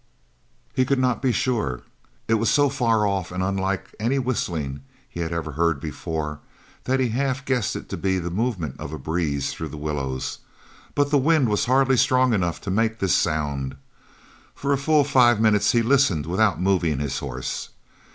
[0.73, 1.83] He could not be sure.
[2.27, 6.39] It was so far off and unlike any whistling he had ever heard before,
[6.85, 10.39] that he half guessed it to be the movement of a breeze through the willows,
[10.95, 13.75] but the wind was hardly strong enough to make this sound.
[14.55, 17.69] For a full five minutes he listened without moving his horse.